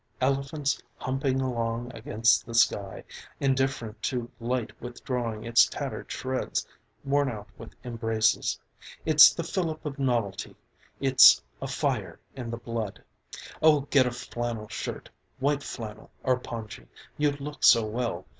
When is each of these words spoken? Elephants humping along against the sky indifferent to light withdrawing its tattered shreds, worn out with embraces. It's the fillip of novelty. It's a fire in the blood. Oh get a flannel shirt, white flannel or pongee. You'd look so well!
Elephants 0.19 0.81
humping 0.97 1.39
along 1.41 1.91
against 1.93 2.43
the 2.43 2.55
sky 2.55 3.03
indifferent 3.39 4.01
to 4.01 4.31
light 4.39 4.71
withdrawing 4.81 5.43
its 5.43 5.67
tattered 5.67 6.11
shreds, 6.11 6.65
worn 7.03 7.29
out 7.29 7.47
with 7.55 7.75
embraces. 7.85 8.59
It's 9.05 9.31
the 9.31 9.43
fillip 9.43 9.85
of 9.85 9.99
novelty. 9.99 10.55
It's 10.99 11.43
a 11.61 11.67
fire 11.67 12.19
in 12.35 12.49
the 12.49 12.57
blood. 12.57 13.03
Oh 13.61 13.81
get 13.91 14.07
a 14.07 14.11
flannel 14.11 14.67
shirt, 14.69 15.07
white 15.37 15.61
flannel 15.61 16.09
or 16.23 16.39
pongee. 16.39 16.87
You'd 17.15 17.39
look 17.39 17.63
so 17.63 17.85
well! 17.85 18.25